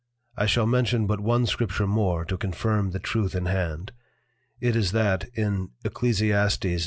[0.35, 3.91] I shall mention but one Scripture more to confirm the Truth in hand:
[4.59, 6.23] It is that in _Eccles.